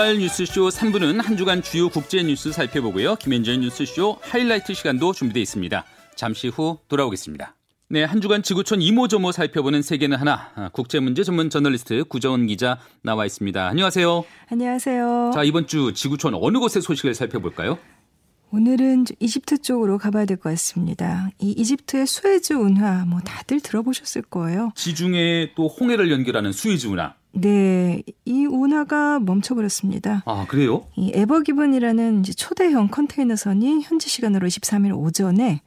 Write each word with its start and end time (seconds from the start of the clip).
주말 0.00 0.16
뉴스쇼 0.16 0.70
3부는 0.70 1.20
한 1.22 1.36
주간 1.36 1.60
주요 1.60 1.90
국제 1.90 2.22
뉴스 2.22 2.52
살펴보고요. 2.52 3.16
김현정의 3.16 3.58
뉴스쇼 3.58 4.16
하이라이트 4.22 4.72
시간도 4.72 5.12
준비되어 5.12 5.42
있습니다. 5.42 5.84
잠시 6.16 6.48
후 6.48 6.78
돌아오겠습니다. 6.88 7.54
네, 7.90 8.04
한 8.04 8.22
주간 8.22 8.42
지구촌 8.42 8.80
이모저모 8.80 9.30
살펴보는 9.32 9.82
세계는 9.82 10.16
하나 10.16 10.52
아, 10.54 10.70
국제 10.72 11.00
문제 11.00 11.22
전문 11.22 11.50
저널리스트 11.50 12.04
구정은 12.04 12.46
기자 12.46 12.78
나와 13.02 13.26
있습니다. 13.26 13.68
안녕하세요. 13.68 14.24
안녕하세요. 14.50 15.32
자 15.34 15.44
이번 15.44 15.66
주 15.66 15.92
지구촌 15.92 16.32
어느 16.34 16.56
곳의 16.58 16.80
소식을 16.80 17.14
살펴볼까요? 17.14 17.78
오늘은 18.52 19.04
이집트 19.20 19.58
쪽으로 19.58 19.98
가봐야 19.98 20.24
될 20.24 20.38
것 20.38 20.48
같습니다. 20.48 21.28
이 21.38 21.50
이집트의 21.58 22.06
수에즈 22.06 22.54
운하 22.54 23.04
뭐 23.04 23.20
다들 23.20 23.60
들어보셨을 23.60 24.22
거예요. 24.22 24.72
지중해 24.76 25.52
또 25.56 25.68
홍해를 25.68 26.10
연결하는 26.10 26.52
수에즈 26.52 26.86
운하. 26.86 27.19
네, 27.32 28.02
이 28.24 28.46
운하가 28.46 29.20
멈춰버렸습니다. 29.20 30.22
아 30.26 30.46
그래요? 30.48 30.86
이 30.96 31.12
에버기븐이라는 31.14 32.24
초대형 32.24 32.88
컨테이너선이 32.88 33.82
현지 33.82 34.08
시간으로 34.08 34.46
23일 34.48 34.96
오전에 34.96 35.62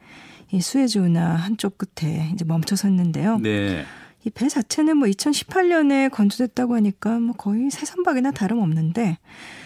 이 0.52 0.62
수에즈 0.62 1.00
운하 1.00 1.36
한쪽 1.36 1.78
끝에 1.78 2.30
이제 2.34 2.46
멈춰 2.46 2.76
섰는데요. 2.76 3.40
네. 3.40 3.86
이 4.26 4.30
배 4.30 4.48
자체는 4.48 4.98
뭐 4.98 5.08
2018년에 5.10 6.10
건조됐다고 6.10 6.76
하니까 6.76 7.20
뭐 7.20 7.36
거의 7.36 7.70
새 7.70 7.86
선박이나 7.86 8.32
다름없는데 8.32 9.18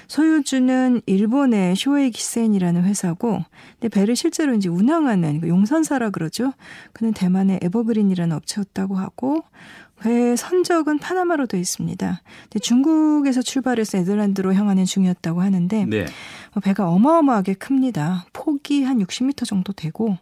소유주는 0.08 1.02
일본의 1.06 1.76
쇼에이 1.76 2.12
기센이라는 2.12 2.84
회사고 2.84 3.44
근데 3.80 3.90
배를 3.90 4.16
실제로 4.16 4.56
이제 4.56 4.68
운항하는 4.70 5.42
그 5.42 5.48
용선사라 5.48 6.10
그러죠. 6.10 6.54
그는 6.94 7.14
대만의 7.14 7.60
에버그린이라는 7.62 8.36
업체였다고 8.36 8.96
하고 8.96 9.44
배 10.02 10.36
선적은 10.36 11.00
파나마로 11.00 11.48
되어 11.48 11.60
있습니다. 11.60 12.22
근데 12.44 12.60
중국에서 12.60 13.42
출발해서 13.42 13.98
네덜란드로 14.00 14.54
향하는 14.54 14.86
중이었다고 14.86 15.42
하는데 15.42 15.86
네. 15.86 16.06
뭐 16.54 16.62
배가 16.62 16.90
어마어마하게 16.90 17.56
큽니다. 17.56 18.26
폭이 18.34 18.84
한 18.84 19.00
60m 19.00 19.46
정도 19.46 19.74
되고 19.74 20.18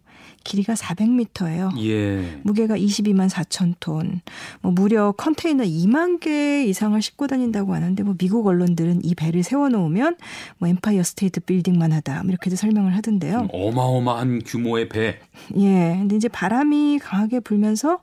길이가 0.46 0.74
400m예요. 0.76 1.78
예. 1.84 2.40
무게가 2.44 2.78
22만 2.78 3.30
4천 3.30 3.74
톤. 3.82 4.22
뭐 4.62 4.72
무려 4.72 5.12
컨테이너 5.12 5.64
2만 5.66 6.22
개 6.22 6.64
이상을 6.64 7.02
싣고 7.02 7.28
다닌다고 7.28 7.74
하는데 7.74 8.02
뭐 8.04 8.16
미국 8.18 8.48
언론들은 8.48 9.04
이 9.04 9.16
배를 9.16 9.44
세워 9.44 9.68
놓으면 9.68 10.16
뭐 10.60 10.70
엠파이어 10.70 11.04
스테이트 11.04 11.42
빌딩만 11.42 11.92
하다. 11.92 12.24
뭐 12.24 12.30
이렇게도 12.30 12.56
설명을 12.56 12.96
하던데요. 12.96 13.40
음, 13.40 13.48
어마어마한 13.52 14.44
규모의 14.46 14.88
배. 14.88 15.20
예. 15.58 15.96
근데 16.00 16.16
이제 16.16 16.30
바람이 16.30 17.00
강하게 17.00 17.42
불면서 17.42 18.00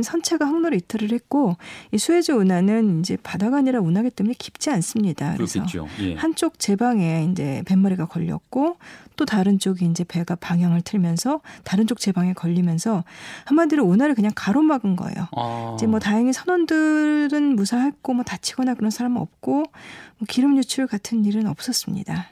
선체가 0.00 0.46
항로를 0.46 0.78
이탈을 0.78 1.12
했고 1.12 1.56
이 1.92 1.98
수에즈 1.98 2.32
운하는 2.32 3.00
이제 3.00 3.18
바다가 3.22 3.58
아니라 3.58 3.80
운하기 3.80 4.10
때문에 4.10 4.34
깊지 4.38 4.70
않습니다. 4.70 5.34
그래서 5.34 5.60
그렇겠죠. 5.60 5.88
예. 6.00 6.14
한쪽 6.14 6.58
제방에 6.58 7.28
이제 7.30 7.62
뱃머리가 7.66 8.06
걸렸고 8.06 8.76
또 9.20 9.26
다른 9.26 9.58
쪽이 9.58 9.84
이제 9.84 10.02
배가 10.02 10.34
방향을 10.34 10.80
틀면서 10.80 11.42
다른 11.62 11.86
쪽 11.86 12.00
제방에 12.00 12.32
걸리면서 12.32 13.04
한마디로 13.44 13.84
운하를 13.84 14.14
그냥 14.14 14.32
가로막은 14.34 14.96
거예요. 14.96 15.28
아. 15.36 15.74
이제 15.76 15.86
뭐 15.86 16.00
다행히 16.00 16.32
선원들은 16.32 17.54
무사했고 17.54 18.14
뭐 18.14 18.24
다치거나 18.24 18.72
그런 18.72 18.90
사람은 18.90 19.20
없고 19.20 19.52
뭐 19.52 20.26
기름 20.26 20.56
유출 20.56 20.86
같은 20.86 21.26
일은 21.26 21.46
없었습니다. 21.46 22.28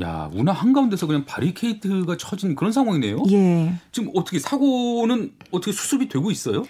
야, 0.00 0.30
운하 0.32 0.52
한가운데서 0.52 1.08
그냥 1.08 1.24
바리케이트가 1.24 2.16
쳐진 2.16 2.54
그런 2.54 2.70
상황이네요. 2.70 3.24
예. 3.32 3.74
지금 3.90 4.12
어떻게 4.14 4.38
사고는 4.38 5.32
어떻게 5.50 5.72
수습이 5.72 6.08
되고 6.08 6.30
있어요? 6.30 6.62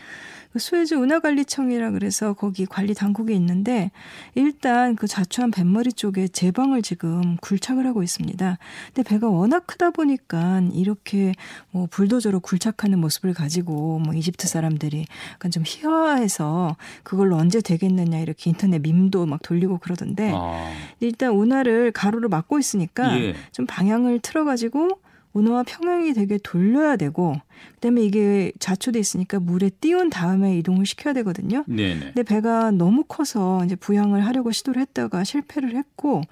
그 0.53 0.59
수에즈 0.59 0.95
운하관리청이라 0.95 1.91
그래서 1.91 2.33
거기 2.33 2.65
관리 2.67 2.95
당국이 2.95 3.35
있는데 3.35 3.91
일단 4.35 4.97
그 4.97 5.07
자초한 5.07 5.51
뱃머리 5.51 5.93
쪽에 5.93 6.29
제방을 6.29 6.83
지금 6.83 7.37
굴착을 7.41 7.87
하고 7.87 8.03
있습니다. 8.03 8.59
근데 8.87 9.09
배가 9.09 9.29
워낙 9.29 9.67
크다 9.67 9.91
보니까 9.91 10.63
이렇게 10.73 11.35
뭐 11.71 11.87
불도저로 11.91 12.41
굴착하는 12.41 12.99
모습을 12.99 13.35
가지고 13.35 13.99
뭐 13.99 14.15
이집트 14.15 14.49
사람들이 14.49 15.07
약간 15.35 15.51
좀 15.51 15.63
희화해서 15.67 16.77
그걸로 17.03 17.37
언제 17.37 17.61
되겠느냐 17.61 18.19
이렇게 18.19 18.51
인터넷 18.51 18.81
밈도 18.81 19.27
막 19.27 19.43
돌리고 19.43 19.79
그러던데 19.79 20.33
아. 20.35 20.73
일단 21.01 21.33
운하를 21.33 21.93
가로로 21.93 22.29
막고 22.29 22.59
있으니까 22.59 23.19
예. 23.21 23.35
좀 23.53 23.67
방향을 23.67 24.21
틀어가지고 24.21 24.99
운하와 25.33 25.63
평행이 25.65 26.13
되게 26.15 26.39
돌려야 26.39 26.97
되고 26.97 27.37
그다음에 27.75 28.03
이게 28.03 28.53
좌초돼 28.59 28.99
있으니까 28.99 29.41
물에 29.41 29.71
띄운 29.71 30.11
다음에 30.11 30.57
이동을 30.59 30.87
시켜야 30.87 31.15
되거든요. 31.15 31.65
네네. 31.67 32.01
근데 32.01 32.23
배가 32.23 32.71
너무 32.71 33.05
커서 33.05 33.65
이제 33.65 33.77
부양을 33.77 34.27
하려고 34.27 34.53
시도를 34.53 34.81
했다가 34.83 35.25
실패를 35.25 35.75
했고 35.77 36.23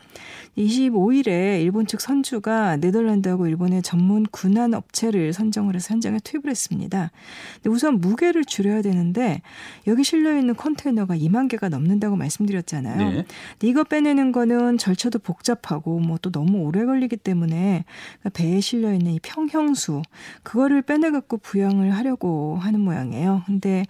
25일에 0.56 1.62
일본 1.62 1.86
측 1.86 2.00
선주가 2.00 2.76
네덜란드하고 2.76 3.46
일본의 3.46 3.82
전문 3.82 4.24
군안 4.30 4.74
업체를 4.74 5.32
선정을 5.32 5.74
해서 5.74 5.92
현장에 5.92 6.18
투입을 6.20 6.50
했습니다. 6.50 7.10
근데 7.56 7.70
우선 7.70 8.00
무게를 8.00 8.44
줄여야 8.44 8.82
되는데 8.82 9.42
여기 9.86 10.04
실려 10.04 10.36
있는 10.36 10.54
컨테이너가 10.54 11.16
2만 11.16 11.48
개가 11.48 11.68
넘는다고 11.68 12.16
말씀드렸잖아요. 12.16 12.96
네. 12.96 13.12
근데 13.52 13.68
이거 13.68 13.84
빼내는 13.84 14.32
거는 14.32 14.78
절차도 14.78 15.20
복잡하고 15.20 15.98
뭐 16.00 16.16
또 16.22 16.30
너무 16.30 16.58
오래 16.58 16.84
걸리기 16.84 17.18
때문에 17.18 17.84
배에 18.32 18.60
실려 18.60 18.85
있는 18.92 19.12
이 19.12 19.20
평형수 19.20 20.02
그거를 20.42 20.82
빼내 20.82 21.10
갖고 21.10 21.38
부양을 21.38 21.94
하려고 21.94 22.56
하는 22.60 22.80
모양이에요. 22.80 23.42
근데 23.46 23.84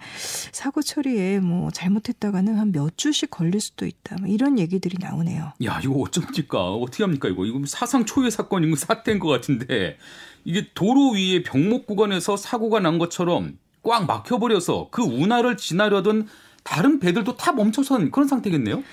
사고 0.51 0.81
처리에 0.81 1.39
뭐 1.39 1.71
잘못했다가는 1.71 2.55
한 2.55 2.67
몇 2.71 2.97
주씩 2.97 3.31
걸릴 3.31 3.59
수도 3.61 3.85
있다. 3.85 4.17
뭐 4.19 4.27
이런 4.27 4.59
얘기들이 4.59 4.97
나오네요. 4.99 5.53
야, 5.63 5.79
이거 5.83 5.93
어쩝니까? 6.01 6.71
어떻게 6.73 7.03
합니까, 7.03 7.27
이거? 7.29 7.45
이거 7.45 7.59
사상 7.65 8.05
초유의 8.05 8.29
사건인 8.31 8.69
거 8.71 8.75
사태인 8.75 9.19
것 9.19 9.29
같은데. 9.29 9.97
이게 10.43 10.67
도로 10.73 11.11
위에 11.11 11.43
병목 11.43 11.87
구간에서 11.87 12.37
사고가 12.37 12.79
난 12.79 12.99
것처럼 12.99 13.57
꽉 13.83 14.05
막혀버려서 14.05 14.89
그 14.91 15.01
운하를 15.01 15.57
지나려던 15.57 16.27
다른 16.63 16.99
배들도 16.99 17.37
다 17.37 17.51
멈춰선 17.53 18.11
그런 18.11 18.27
상태겠네요? 18.27 18.83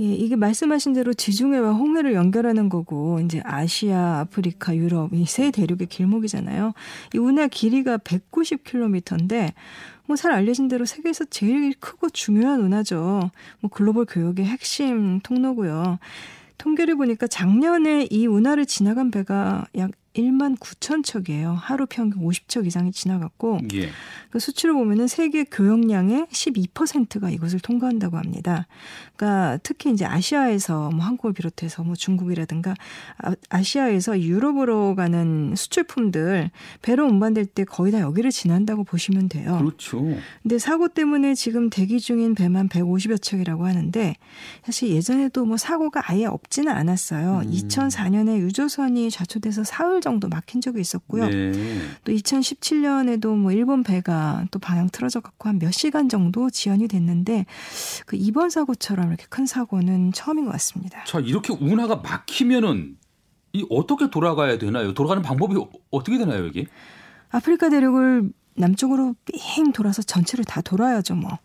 예, 0.00 0.04
이게 0.04 0.34
말씀하신 0.34 0.92
대로 0.92 1.14
지중해와 1.14 1.72
홍해를 1.72 2.14
연결하는 2.14 2.68
거고 2.68 3.20
이제 3.20 3.40
아시아, 3.44 4.20
아프리카, 4.20 4.74
유럽 4.76 5.12
이 5.14 5.24
세 5.26 5.50
대륙의 5.52 5.86
길목이잖아요. 5.88 6.72
이 7.14 7.18
운하 7.18 7.46
길이가 7.46 7.98
190km인데 7.98 9.52
뭐 10.06 10.16
잘 10.16 10.32
알려진 10.32 10.68
대로 10.68 10.84
세계에서 10.84 11.26
제일 11.26 11.74
크고 11.78 12.10
중요한 12.10 12.60
운하죠. 12.60 13.30
뭐 13.60 13.70
글로벌 13.70 14.04
교역의 14.06 14.44
핵심 14.44 15.20
통로고요. 15.20 15.98
통계를 16.58 16.96
보니까 16.96 17.26
작년에 17.26 18.08
이 18.10 18.26
운하를 18.26 18.66
지나간 18.66 19.10
배가 19.10 19.64
약 19.76 19.92
1만 20.14 20.58
9천 20.58 21.04
척이에요. 21.04 21.52
하루 21.52 21.86
평균 21.86 22.22
50척 22.22 22.66
이상이 22.66 22.92
지나갔고 22.92 23.58
예. 23.74 23.90
그 24.30 24.38
수치를 24.38 24.74
보면은 24.74 25.06
세계 25.08 25.44
교역량의 25.44 26.26
12%가 26.26 27.30
이곳을 27.30 27.60
통과한다고 27.60 28.16
합니다. 28.16 28.66
그러니까 29.16 29.58
특히 29.62 29.90
이제 29.90 30.04
아시아에서 30.04 30.90
뭐 30.90 31.04
한국을 31.04 31.32
비롯해서 31.32 31.82
뭐 31.82 31.94
중국이라든가 31.94 32.74
아, 33.18 33.34
아시아에서 33.48 34.20
유럽으로 34.20 34.94
가는 34.94 35.54
수출품들 35.56 36.50
배로 36.82 37.06
운반될 37.06 37.46
때 37.46 37.64
거의 37.64 37.92
다 37.92 38.00
여기를 38.00 38.30
지난다고 38.30 38.84
보시면 38.84 39.28
돼요. 39.28 39.58
그렇죠. 39.58 40.00
근데 40.42 40.58
사고 40.58 40.88
때문에 40.88 41.34
지금 41.34 41.70
대기 41.70 42.00
중인 42.00 42.34
배만 42.34 42.68
150여 42.68 43.20
척이라고 43.20 43.66
하는데 43.66 44.16
사실 44.64 44.90
예전에도 44.90 45.44
뭐 45.44 45.56
사고가 45.56 46.02
아예 46.10 46.26
없지는 46.26 46.72
않았어요. 46.72 47.42
음. 47.44 47.50
2004년에 47.50 48.38
유조선이 48.38 49.10
좌초돼서 49.10 49.64
사흘 49.64 50.00
정도 50.04 50.28
막힌 50.28 50.60
적이 50.60 50.80
있었고요. 50.82 51.26
네. 51.28 51.52
또 52.04 52.12
2017년에도 52.12 53.34
뭐 53.36 53.50
일본 53.50 53.82
배가 53.82 54.44
또 54.52 54.58
방향 54.60 54.88
틀어져 54.90 55.20
갖고 55.20 55.48
한 55.48 55.58
몇 55.58 55.70
시간 55.72 56.08
정도 56.08 56.50
지연이 56.50 56.86
됐는데 56.88 57.46
그 58.06 58.16
이번 58.16 58.50
사고처럼 58.50 59.08
이렇게 59.08 59.24
큰 59.30 59.46
사고는 59.46 60.12
처음인 60.12 60.44
것 60.44 60.52
같습니다. 60.52 61.02
자, 61.04 61.18
이렇게 61.20 61.52
운하가 61.58 61.96
막히면은 61.96 62.96
이 63.54 63.64
어떻게 63.70 64.10
돌아가야 64.10 64.58
되나요? 64.58 64.92
돌아가는 64.94 65.22
방법이 65.22 65.56
어- 65.56 65.70
어떻게 65.90 66.18
되나요, 66.18 66.44
여기? 66.44 66.66
아프리카 67.30 67.68
대륙을 67.70 68.30
남쪽으로 68.56 69.14
삥 69.24 69.72
돌아서 69.72 70.02
전체를 70.02 70.44
다 70.44 70.60
돌아야죠, 70.60 71.14
뭐. 71.16 71.38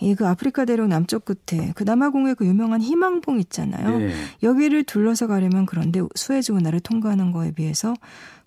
이 0.00 0.14
그 0.14 0.26
아프리카 0.26 0.64
대륙 0.64 0.88
남쪽 0.88 1.24
끝에 1.24 1.72
그 1.74 1.82
남아공의 1.84 2.34
그 2.34 2.44
유명한 2.46 2.82
희망봉 2.82 3.40
있잖아요. 3.40 3.98
네. 3.98 4.12
여기를 4.42 4.84
둘러서 4.84 5.26
가려면 5.26 5.64
그런데 5.66 6.00
수에즈 6.14 6.52
운하를 6.52 6.80
통과하는 6.80 7.32
거에 7.32 7.52
비해서 7.52 7.94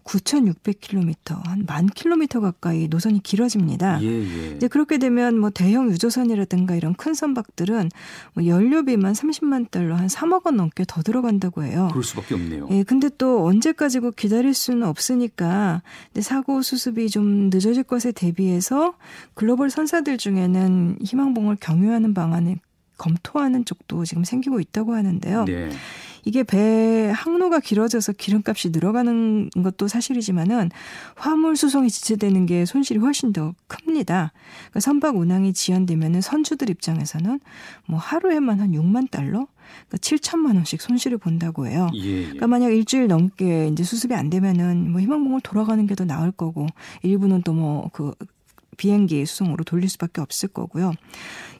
9,600km, 0.03 1.43
한 1.45 1.63
만 1.65 1.87
킬로미터 1.87 2.39
가까이 2.39 2.87
노선이 2.87 3.23
길어집니다. 3.23 4.01
예, 4.03 4.07
예. 4.07 4.55
이제 4.55 4.67
그렇게 4.67 4.97
되면 4.97 5.39
뭐 5.39 5.49
대형 5.49 5.89
유조선이라든가 5.89 6.75
이런 6.75 6.93
큰 6.93 7.13
선박들은 7.13 7.89
뭐 8.33 8.45
연료비만 8.45 9.13
30만 9.13 9.71
달러 9.71 9.95
한 9.95 10.07
3억 10.07 10.45
원 10.45 10.57
넘게 10.57 10.83
더 10.87 11.01
들어간다고 11.01 11.63
해요. 11.63 11.87
그럴 11.91 12.03
수밖에 12.03 12.35
없네요. 12.35 12.67
예, 12.71 12.83
근데 12.83 13.09
또 13.17 13.45
언제까지고 13.45 14.11
기다릴 14.11 14.53
수는 14.53 14.83
없으니까 14.83 15.81
사고 16.19 16.61
수습이 16.61 17.09
좀 17.09 17.49
늦어질 17.49 17.83
것에 17.83 18.11
대비해서 18.11 18.95
글로벌 19.33 19.69
선사들 19.69 20.17
중에는 20.17 20.97
희망봉을 21.01 21.57
경유하는 21.59 22.13
방안을 22.13 22.57
검토하는 22.97 23.65
쪽도 23.65 24.05
지금 24.05 24.23
생기고 24.23 24.59
있다고 24.59 24.93
하는데요. 24.95 25.45
네. 25.45 25.69
이게 26.25 26.43
배 26.43 27.11
항로가 27.15 27.59
길어져서 27.59 28.13
기름값이 28.13 28.69
늘어가는 28.69 29.49
것도 29.63 29.87
사실이지만은 29.87 30.71
화물 31.15 31.55
수송이 31.55 31.89
지체되는 31.89 32.45
게 32.45 32.65
손실이 32.65 32.99
훨씬 32.99 33.33
더 33.33 33.53
큽니다. 33.67 34.31
그러니까 34.61 34.79
선박 34.79 35.17
운항이 35.17 35.53
지연되면은 35.53 36.21
선주들 36.21 36.69
입장에서는 36.69 37.39
뭐 37.87 37.99
하루에만 37.99 38.59
한 38.59 38.71
6만 38.71 39.09
달러 39.11 39.47
그러니까 39.87 39.97
7천만 39.97 40.55
원씩 40.55 40.81
손실을 40.81 41.17
본다고 41.17 41.67
해요. 41.67 41.89
예, 41.95 41.99
예. 41.99 42.21
그러니까 42.23 42.47
만약 42.47 42.71
일주일 42.73 43.07
넘게 43.07 43.69
이제 43.69 43.83
수습이 43.83 44.13
안 44.13 44.29
되면은 44.29 44.91
뭐 44.91 45.01
희망봉을 45.01 45.41
돌아가는 45.41 45.85
게 45.87 45.93
더 45.93 46.05
나을 46.05 46.31
거고 46.31 46.67
일부는 47.03 47.41
또 47.43 47.53
뭐 47.53 47.89
그 47.93 48.13
비행기 48.83 49.25
수송으로 49.25 49.63
돌릴 49.63 49.87
수밖에 49.87 50.19
없을 50.19 50.49
거고요. 50.49 50.91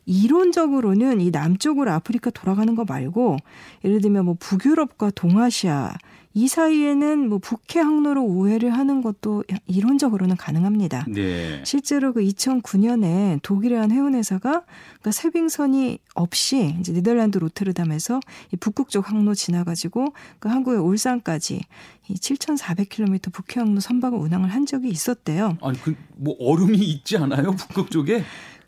이론적으로는 0.05 1.21
이 1.21 1.31
남쪽으로 1.31 1.89
아프리카 1.89 2.29
돌아가는 2.31 2.75
거 2.75 2.83
말고 2.83 3.37
예를 3.85 4.01
들면 4.01 4.25
뭐 4.25 4.35
북유럽과 4.37 5.11
동아시아 5.11 5.93
이 6.35 6.47
사이에는 6.47 7.29
뭐 7.29 7.37
북해 7.37 7.79
항로로 7.79 8.23
우회를 8.23 8.71
하는 8.71 9.01
것도 9.01 9.43
이론적으로는 9.67 10.35
가능합니다. 10.35 11.05
네. 11.07 11.61
실제로 11.63 12.11
그 12.11 12.21
2009년에 12.21 13.39
독일의 13.43 13.77
한 13.77 13.91
해운회사가 13.91 14.63
그러니까 14.63 15.11
세빙선이 15.11 15.99
없이 16.15 16.75
이제 16.79 16.91
네덜란드 16.91 17.37
로테르담에서 17.37 18.19
이 18.51 18.55
북극 18.57 18.89
쪽 18.89 19.09
항로 19.09 19.35
지나가지고 19.35 20.13
그 20.39 20.49
한국의 20.49 20.79
울산까지 20.79 21.61
이 22.09 22.13
7,400km 22.15 23.31
북해 23.31 23.59
항로 23.59 23.79
선박을 23.79 24.17
운항을 24.17 24.49
한 24.49 24.65
적이 24.65 24.89
있었대요. 24.89 25.57
아니 25.61 25.79
그 25.81 25.95
뭐 26.15 26.35
얼음이 26.39 26.77
있지 26.77 27.17
않아요 27.17 27.51
북극 27.51 27.91
쪽에? 27.91 28.23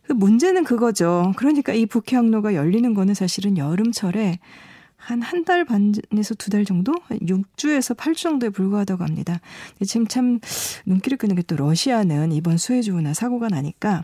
그 0.08 0.14
문제는 0.14 0.66
그거죠. 0.66 1.34
그러니까 1.38 1.74
이 1.74 1.86
북해 1.86 2.16
항로가 2.16 2.54
열리는 2.54 2.94
거는 2.94 3.14
사실은 3.14 3.58
여름철에 3.58 4.40
한 5.06 5.22
한 5.22 5.44
달 5.46 5.66
반에서 5.66 6.34
두 6.36 6.50
달 6.50 6.66
정도? 6.66 6.94
6주에서 7.12 7.96
8주 7.96 8.18
정도에 8.18 8.50
불과하다고 8.50 9.04
합니다. 9.04 9.40
지금 9.86 10.08
참 10.08 10.40
눈길을 10.86 11.18
끄는 11.18 11.36
게 11.36 11.44
또 11.44 11.56
러시아는 11.56 12.32
이번 12.32 12.58
수해주 12.58 12.94
운하 12.96 13.14
사고가 13.14 13.48
나니까 13.50 14.04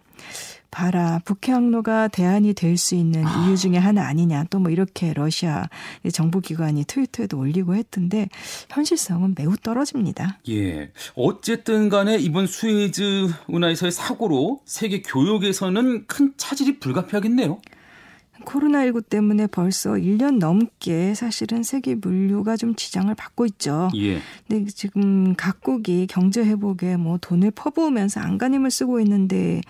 봐라 0.69 1.19
북해 1.25 1.51
항로가 1.51 2.07
대안이 2.07 2.53
될 2.53 2.77
수 2.77 2.93
있는 2.95 3.25
아. 3.25 3.45
이유 3.47 3.57
중에 3.57 3.77
하나 3.77 4.07
아니냐 4.07 4.45
또 4.51 4.59
뭐 4.59 4.69
이렇게 4.69 5.11
러시아 5.13 5.67
정부기관이 6.13 6.85
트위터에도 6.85 7.37
올리고 7.39 7.73
했던데 7.75 8.29
현실성은 8.69 9.33
매우 9.37 9.57
떨어집니다. 9.57 10.37
예. 10.49 10.91
어쨌든 11.15 11.89
간에 11.89 12.17
이번 12.17 12.45
수에즈 12.47 13.27
운하에서의 13.47 13.91
사고로 13.91 14.61
세계 14.65 15.01
교역에서는 15.01 16.05
큰 16.05 16.33
차질이 16.37 16.79
불가피하겠네요. 16.79 17.59
코로나19 18.41 19.09
때문에 19.09 19.47
벌써 19.47 19.91
1년 19.91 20.37
넘게 20.37 21.13
사실은 21.15 21.63
세계 21.63 21.95
물류가 21.95 22.57
좀 22.57 22.75
지장을 22.75 23.13
받고 23.15 23.45
있죠. 23.47 23.89
예. 23.95 24.19
근데 24.47 24.69
지금 24.71 25.35
각국이 25.35 26.07
경제 26.07 26.43
회복에 26.43 26.97
뭐 26.97 27.17
돈을 27.19 27.51
퍼부으면서 27.51 28.19
안간힘을 28.19 28.71
쓰고 28.71 28.99
있는데 29.01 29.61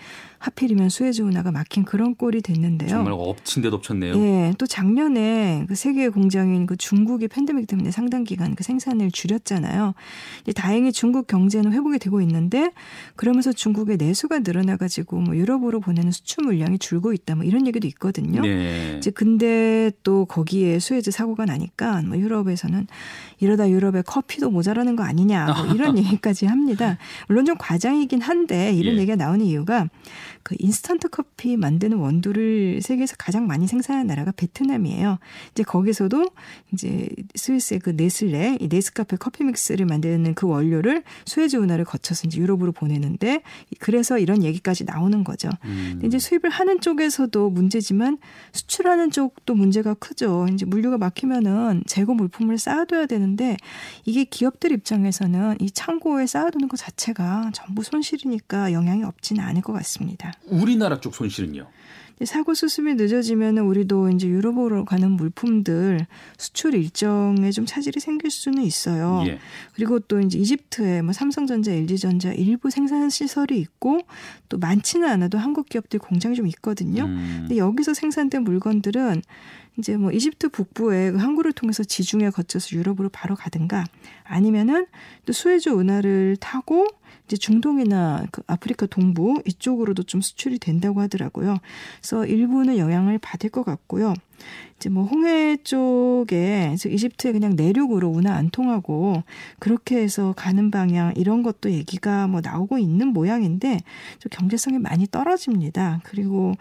하필이면 0.42 0.88
수에즈 0.88 1.22
운하가 1.22 1.52
막힌 1.52 1.84
그런 1.84 2.16
꼴이 2.16 2.42
됐는데요. 2.42 2.88
정말 2.88 3.12
엎친 3.12 3.62
데 3.62 3.70
덮쳤네요. 3.70 4.16
예. 4.16 4.52
또 4.58 4.66
작년에 4.66 5.66
그 5.68 5.76
세계 5.76 6.08
공장인 6.08 6.66
그 6.66 6.76
중국이 6.76 7.28
팬데믹 7.28 7.68
때문에 7.68 7.92
상당 7.92 8.24
기간 8.24 8.56
그 8.56 8.64
생산을 8.64 9.12
줄였잖아요. 9.12 9.94
다행히 10.56 10.90
중국 10.90 11.28
경제는 11.28 11.72
회복이 11.72 12.00
되고 12.00 12.20
있는데 12.22 12.72
그러면서 13.14 13.52
중국의 13.52 13.98
내수가 13.98 14.40
늘어나 14.40 14.76
가지고 14.76 15.20
뭐 15.20 15.36
유럽으로 15.36 15.78
보내는 15.78 16.10
수출 16.10 16.44
물량이 16.44 16.80
줄고 16.80 17.12
있다 17.12 17.36
뭐 17.36 17.44
이런 17.44 17.68
얘기도 17.68 17.86
있거든요. 17.86 18.40
네. 18.42 18.96
이제 18.98 19.12
근데 19.12 19.92
또 20.02 20.24
거기에 20.24 20.80
수에즈 20.80 21.12
사고가 21.12 21.44
나니까 21.44 22.02
뭐 22.02 22.18
유럽에서는 22.18 22.88
이러다 23.38 23.70
유럽에 23.70 24.02
커피도 24.02 24.50
모자라는 24.50 24.96
거 24.96 25.04
아니냐 25.04 25.46
뭐 25.54 25.72
이런 25.72 25.96
얘기까지 25.98 26.46
합니다. 26.46 26.98
물론 27.28 27.44
좀 27.44 27.54
과장이긴 27.56 28.20
한데 28.22 28.72
이런 28.72 28.96
예. 28.96 29.02
얘기가 29.02 29.14
나오는 29.14 29.46
이유가 29.46 29.86
그 30.42 30.54
인스턴트 30.58 31.08
커피 31.08 31.56
만드는 31.56 31.98
원두를 31.98 32.80
세계에서 32.82 33.16
가장 33.18 33.46
많이 33.46 33.66
생산하는 33.66 34.06
나라가 34.06 34.32
베트남이에요. 34.32 35.18
이제 35.52 35.62
거기서도 35.62 36.26
이제 36.72 37.08
스위스의 37.34 37.80
그 37.80 37.90
네슬레, 37.90 38.58
이 38.60 38.68
네스카페 38.68 39.16
커피 39.16 39.44
믹스를 39.44 39.86
만드는 39.86 40.34
그 40.34 40.46
원료를 40.46 41.02
수에즈 41.26 41.56
운하를 41.56 41.84
거쳐서 41.84 42.26
이제 42.26 42.40
유럽으로 42.40 42.72
보내는데 42.72 43.42
그래서 43.78 44.18
이런 44.18 44.42
얘기까지 44.42 44.84
나오는 44.84 45.24
거죠. 45.24 45.48
음. 45.64 45.90
근데 45.92 46.06
이제 46.06 46.18
수입을 46.18 46.50
하는 46.50 46.80
쪽에서도 46.80 47.50
문제지만 47.50 48.18
수출하는 48.52 49.10
쪽도 49.10 49.54
문제가 49.54 49.94
크죠. 49.94 50.46
이제 50.52 50.66
물류가 50.66 50.98
막히면은 50.98 51.84
재고 51.86 52.14
물품을 52.14 52.58
쌓아둬야 52.58 53.06
되는데 53.06 53.56
이게 54.04 54.24
기업들 54.24 54.72
입장에서는 54.72 55.56
이 55.60 55.70
창고에 55.70 56.26
쌓아두는 56.26 56.68
것 56.68 56.76
자체가 56.76 57.50
전부 57.54 57.82
손실이니까 57.82 58.72
영향이 58.72 59.04
없지는 59.04 59.42
않을 59.44 59.62
것 59.62 59.72
같습니다. 59.72 60.31
우리나라 60.46 61.00
쪽 61.00 61.14
손실은요? 61.14 61.68
사고 62.24 62.54
수습이 62.54 62.94
늦어지면 62.94 63.58
우리도 63.58 64.10
이제 64.10 64.28
유럽으로 64.28 64.84
가는 64.84 65.10
물품들 65.10 66.06
수출 66.36 66.74
일정에 66.74 67.50
좀 67.50 67.66
차질이 67.66 68.00
생길 68.00 68.30
수는 68.30 68.62
있어요. 68.62 69.24
예. 69.26 69.38
그리고 69.74 69.98
또 69.98 70.20
이제 70.20 70.38
이집트에 70.38 71.02
뭐 71.02 71.12
삼성전자, 71.12 71.72
LG전자 71.72 72.32
일부 72.32 72.70
생산 72.70 73.10
시설이 73.10 73.58
있고 73.58 74.00
또 74.48 74.58
많지는 74.58 75.08
않아도 75.08 75.38
한국 75.38 75.68
기업들 75.68 75.98
공장이 75.98 76.36
좀 76.36 76.46
있거든요. 76.48 77.04
음. 77.04 77.38
근데 77.40 77.56
여기서 77.56 77.94
생산된 77.94 78.44
물건들은 78.44 79.22
이제 79.78 79.96
뭐 79.96 80.12
이집트 80.12 80.50
북부에 80.50 81.12
그 81.12 81.18
항구를 81.18 81.52
통해서 81.52 81.82
지중해 81.82 82.30
거쳐서 82.30 82.76
유럽으로 82.76 83.08
바로 83.08 83.34
가든가 83.34 83.84
아니면은 84.24 84.86
또 85.24 85.32
수에즈 85.32 85.70
운하를 85.70 86.36
타고 86.38 86.86
이제 87.32 87.38
중동이나 87.38 88.26
그 88.30 88.42
아프리카 88.46 88.84
동부 88.84 89.42
이쪽으로도 89.46 90.02
좀 90.02 90.20
수출이 90.20 90.58
된다고 90.58 91.00
하더라고요. 91.00 91.56
그래서 91.98 92.26
일부는 92.26 92.76
영향을 92.76 93.16
받을 93.16 93.48
것 93.48 93.64
같고요. 93.64 94.12
이제 94.76 94.88
뭐 94.88 95.04
홍해 95.04 95.58
쪽에 95.62 96.74
이집트에 96.74 97.32
그냥 97.32 97.54
내륙으로 97.54 98.08
운하 98.08 98.34
안 98.34 98.50
통하고 98.50 99.22
그렇게 99.60 99.96
해서 99.98 100.34
가는 100.36 100.70
방향 100.72 101.12
이런 101.16 101.42
것도 101.42 101.70
얘기가 101.70 102.26
뭐 102.26 102.40
나오고 102.42 102.78
있는 102.78 103.08
모양인데 103.08 103.78
좀 104.18 104.30
경제성이 104.30 104.78
많이 104.78 105.06
떨어집니다. 105.06 106.00
그리고 106.04 106.54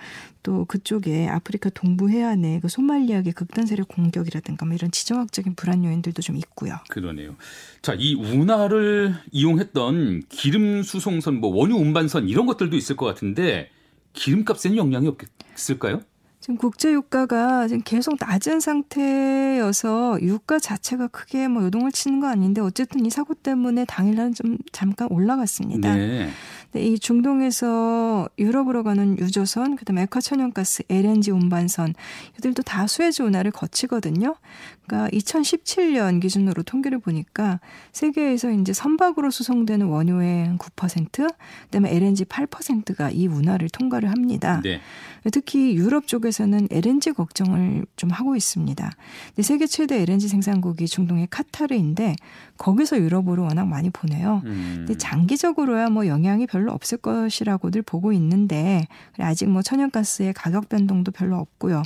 또 0.44 0.66
그쪽에 0.66 1.28
아프리카 1.28 1.70
동부 1.70 2.10
해안에 2.10 2.60
그 2.62 2.68
소말리아의 2.68 3.32
극단 3.34 3.66
세력 3.66 3.88
공격이라든가 3.88 4.66
뭐 4.66 4.76
이런 4.76 4.92
지정학적인 4.92 5.56
불안 5.56 5.84
요인들도 5.84 6.22
좀 6.22 6.36
있고요. 6.38 6.76
그러네요. 6.90 7.36
자, 7.82 7.96
이 7.98 8.14
운하를 8.16 9.16
이용했던 9.32 10.24
기름 10.30 10.84
수송선, 10.84 11.40
뭐 11.40 11.56
원유 11.56 11.76
운반선 11.76 12.28
이런 12.28 12.46
것들도 12.46 12.76
있을 12.78 12.96
것 12.96 13.06
같은데 13.06 13.70
기름값에는 14.14 14.78
영향이 14.78 15.12
없을까요? 15.54 16.02
지금 16.42 16.58
국제 16.58 16.92
유가가 16.92 17.68
지금 17.68 17.84
계속 17.86 18.18
낮은 18.20 18.60
상태여서 18.62 20.18
유가 20.24 20.58
자체가 20.58 21.08
크게 21.08 21.48
뭐 21.48 21.64
요동을 21.64 21.92
치는 21.92 22.20
거 22.20 22.28
아닌데 22.28 22.62
어쨌든 22.62 23.06
이 23.06 23.12
사고 23.12 23.36
때문에 23.36 23.86
당일날 23.86 24.34
좀 24.34 24.58
잠깐 24.72 25.08
올라갔습니다. 25.12 25.96
네. 25.96 26.30
네, 26.74 26.86
이 26.86 26.98
중동에서 26.98 28.30
유럽으로 28.40 28.84
가는 28.84 29.20
유조선, 29.20 29.76
그다음에 29.76 30.04
에카 30.04 30.22
천연가스, 30.22 30.84
LNG 30.90 31.32
운반선 31.32 31.94
이들도 32.38 32.64
다 32.64 32.88
수에즈 32.88 33.24
운하를 33.24 33.52
거치거든요. 33.52 34.36
그러니까 34.88 35.10
2017년 35.16 36.22
기준으로 36.22 36.64
통계를 36.64 37.00
보니까 37.00 37.60
세계에서 37.92 38.52
이제 38.52 38.72
선박으로 38.72 39.32
수송되는 39.32 39.86
원유의 39.86 40.58
9%, 40.58 41.34
그다음에 41.64 41.94
LNG 41.94 42.26
8%가 42.26 43.12
이 43.12 43.28
운하를 43.28 43.70
통과를 43.70 44.10
합니다. 44.10 44.62
네. 44.64 44.80
특히 45.32 45.76
유럽 45.76 46.08
쪽에 46.08 46.31
서는 46.32 46.68
LNG 46.72 47.14
걱정을 47.14 47.86
좀 47.96 48.10
하고 48.10 48.36
있습니다. 48.36 48.92
세계 49.42 49.68
최대 49.68 50.02
LNG 50.02 50.28
생산국이 50.28 50.88
중동의 50.88 51.28
카타르인데 51.30 52.16
거기서 52.58 53.00
유럽으로 53.00 53.44
워낙 53.44 53.66
많이 53.66 53.90
보내요. 53.90 54.42
음. 54.46 54.74
근데 54.80 54.98
장기적으로야 54.98 55.90
뭐 55.90 56.08
영향이 56.08 56.48
별로 56.48 56.72
없을 56.72 56.98
것이라고들 56.98 57.82
보고 57.82 58.14
있는데 58.14 58.88
아직 59.18 59.50
뭐 59.50 59.62
천연가스의 59.62 60.34
가격 60.34 60.70
변동도 60.70 61.12
별로 61.12 61.38
없고요. 61.38 61.82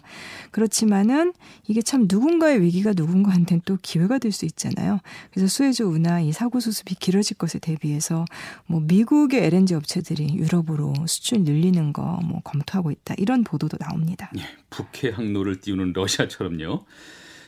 그렇지만은 0.52 1.34
이게 1.68 1.82
참 1.82 2.08
누군가의 2.10 2.62
위기가 2.62 2.94
누군가한테는 2.96 3.62
또 3.66 3.78
기회가 3.82 4.18
될 4.20 4.36
수 4.36 4.44
있잖아요. 4.46 5.00
그래서 5.32 5.48
수에즈 5.48 5.84
운하 5.84 6.20
이 6.20 6.34
사고 6.34 6.60
수습이 6.60 6.96
길어질 6.96 7.38
것에 7.38 7.58
대비해서 7.58 8.26
뭐 8.66 8.82
미국의 8.82 9.46
LNG 9.46 9.76
업체들이 9.76 10.36
유럽으로 10.36 10.94
수출 11.08 11.44
늘리는 11.44 11.94
거 11.94 12.06
뭐 12.26 12.42
검토하고 12.44 12.92
있다. 12.92 13.14
이런 13.18 13.44
보도도 13.44 13.78
나옵니다. 13.78 14.30
예, 14.38 14.42
북해 14.70 15.14
항로를 15.14 15.62
띄우는 15.62 15.94
러시아처럼요. 15.94 16.86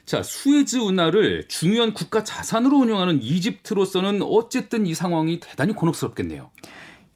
자, 0.06 0.24
수에즈 0.24 0.78
운하를 0.78 1.48
중요한 1.50 1.94
국가 1.94 2.24
자산으로 2.24 2.78
운영하는 2.78 3.22
이집트로서는 3.22 4.22
어쨌든 4.22 4.88
이 4.88 4.94
상황이 4.94 5.40
대단히 5.42 5.74
곤혹스럽겠네요. 5.74 6.50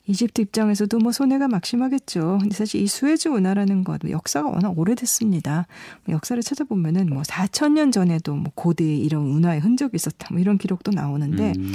이집트 0.08 0.42
입장에서도 0.42 0.98
뭐 0.98 1.13
손해가 1.13 1.48
막심하겠죠. 1.48 2.40
근데 2.42 2.56
사실 2.56 2.82
이 2.82 2.88
수에즈 2.88 3.30
운하라는 3.30 3.86
것 3.86 4.01
역사가 4.10 4.50
워낙 4.50 4.78
오래됐습니다. 4.78 5.68
뭐 6.04 6.16
역사를 6.16 6.42
찾아보면은 6.42 7.08
뭐 7.08 7.22
4천 7.22 7.74
년 7.74 7.92
전에도 7.92 8.36
뭐 8.36 8.51
고대에 8.56 8.96
이런 8.96 9.24
운하의 9.28 9.62
흔적이 9.62 9.96
있었다. 9.96 10.28
뭐 10.32 10.42
이런 10.42 10.58
기록도 10.58 10.92
나오는데 10.92 11.54
음. 11.58 11.74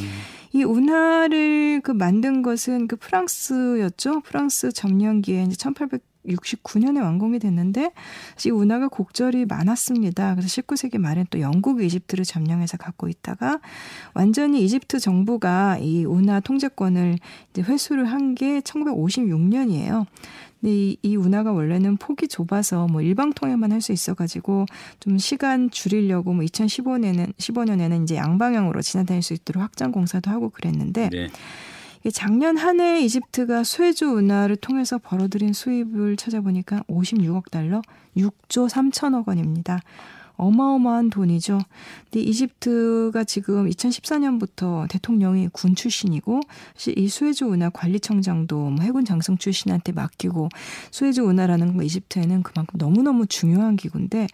이 0.53 0.65
운하를 0.65 1.81
그 1.83 1.93
만든 1.93 2.43
것은 2.43 2.89
그 2.89 2.97
프랑스였죠. 2.97 4.21
프랑스 4.21 4.73
점령기에 4.73 5.45
이제 5.45 5.57
1800 5.57 6.03
69년에 6.27 7.03
완공이 7.03 7.39
됐는데 7.41 7.91
이 8.47 8.51
운하가 8.51 8.89
곡절이 8.89 9.47
많았습니다. 9.47 10.35
그래서 10.37 10.63
19세기 10.63 10.99
말엔 10.99 11.27
또 11.31 11.41
영국이 11.41 11.85
이집트를 11.87 12.25
점령해서 12.25 12.77
갖고 12.77 13.09
있다가 13.09 13.61
완전히 14.15 14.63
이집트 14.65 15.01
정부가 15.01 15.79
이 15.79 16.05
운하 16.05 16.41
통제권을 16.41 17.19
이제 17.51 17.63
회수를 17.63 18.05
한 18.07 18.37
게 18.37 18.61
1956년이에요. 18.61 20.07
근데 20.61 20.75
이, 20.75 20.97
이 21.03 21.17
운하가 21.17 21.53
원래는 21.53 21.97
폭이 21.97 22.29
좁아서 22.29 22.87
뭐 22.87 23.01
일방 23.03 23.33
통행만 23.33 23.73
할 23.73 23.81
수 23.81 23.93
있어가지고 23.93 24.67
좀 25.01 25.19
시간 25.19 25.71
줄이려고 25.71 26.33
뭐 26.33 26.45
2015년에는 26.45 27.35
15년에는 27.37 28.03
이제 28.03 28.17
양방향으로 28.17 28.83
지나다닐 28.83 29.23
수 29.23 29.33
있도록 29.35 29.63
확장 29.63 29.93
공사도 29.93 30.31
하고 30.31 30.51
그랬는데. 30.51 31.09
네. 31.11 31.29
작년 32.13 32.57
한 32.57 32.81
해 32.81 33.01
이집트가 33.01 33.65
수에즈 33.65 34.05
운하를 34.05 34.57
통해서 34.57 34.99
벌어들인 34.99 35.53
수입을 35.53 36.17
찾아보니까 36.17 36.83
56억 36.89 37.51
달러, 37.51 37.83
6조 38.17 38.69
3천억 38.69 39.29
원입니다. 39.29 39.81
어마어마한 40.37 41.11
돈이죠. 41.11 41.61
근데 42.05 42.21
이집트가 42.21 43.25
지금 43.25 43.69
2014년부터 43.69 44.89
대통령이 44.89 45.49
군 45.53 45.75
출신이고 45.75 46.41
이 46.97 47.09
수에즈 47.09 47.45
운하 47.45 47.71
관리청장도 47.71 48.57
뭐 48.57 48.85
해군 48.85 49.05
장성 49.05 49.39
출신한테 49.39 49.93
맡기고 49.93 50.49
수에즈 50.91 51.21
운하라는 51.21 51.77
거 51.77 51.83
이집트에는 51.83 52.43
그만큼 52.43 52.79
너무너무 52.79 53.27
중요한 53.27 53.77
기구인데 53.77 54.27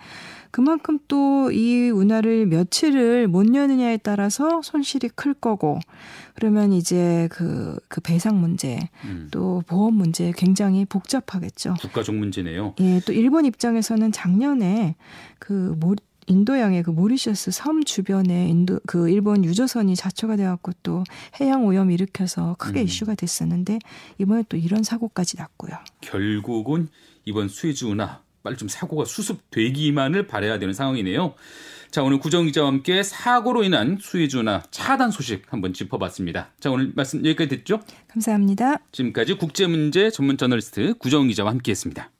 그만큼 0.50 0.98
또 1.08 1.32
이 1.50 1.90
운하를 1.90 2.46
며칠을 2.46 3.28
못 3.28 3.54
여느냐에 3.54 3.98
따라서 3.98 4.62
손실이 4.62 5.10
클 5.14 5.34
거고 5.34 5.78
그러면 6.34 6.72
이제 6.72 7.28
그, 7.30 7.78
그 7.88 8.00
배상 8.00 8.40
문제 8.40 8.78
음. 9.04 9.28
또 9.30 9.62
보험 9.66 9.94
문제 9.94 10.32
굉장히 10.36 10.84
복잡하겠죠. 10.84 11.74
국가적 11.80 12.14
문제네요. 12.14 12.74
예, 12.80 13.00
또 13.06 13.12
일본 13.12 13.44
입장에서는 13.44 14.12
작년에 14.12 14.96
그 15.38 15.76
모, 15.78 15.91
인도양의 16.26 16.82
그 16.82 16.90
모리셔스 16.90 17.50
섬 17.50 17.84
주변에 17.84 18.48
인도 18.48 18.80
그 18.86 19.08
일본 19.08 19.44
유조선이 19.44 19.96
자초가 19.96 20.36
돼갖고 20.36 20.72
또 20.82 21.04
해양 21.40 21.66
오염 21.66 21.90
일으켜서 21.90 22.56
크게 22.58 22.80
음. 22.80 22.84
이슈가 22.84 23.14
됐었는데 23.14 23.78
이번에 24.18 24.44
또 24.48 24.56
이런 24.56 24.82
사고까지 24.82 25.36
났고요. 25.36 25.76
결국은 26.00 26.88
이번 27.24 27.48
수에즈 27.48 27.84
운하 27.84 28.20
빨리 28.42 28.56
좀 28.56 28.68
사고가 28.68 29.04
수습되기만을 29.04 30.26
바래야 30.26 30.58
되는 30.58 30.74
상황이네요. 30.74 31.34
자, 31.92 32.02
오늘 32.02 32.18
구정 32.18 32.46
기자와 32.46 32.68
함께 32.68 33.02
사고로 33.02 33.64
인한 33.64 33.98
수혜주나 34.00 34.62
차단 34.70 35.10
소식 35.10 35.42
한번 35.52 35.74
짚어봤습니다. 35.74 36.50
자, 36.58 36.70
오늘 36.70 36.90
말씀 36.94 37.24
여기까지 37.24 37.50
듣죠? 37.50 37.80
감사합니다. 38.08 38.78
지금까지 38.92 39.34
국제문제 39.34 40.10
전문 40.10 40.38
저널리스트 40.38 40.94
구정 40.94 41.28
기자와 41.28 41.50
함께했습니다. 41.50 42.10